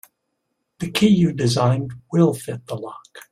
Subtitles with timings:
[0.79, 3.19] The key you designed will fit the lock.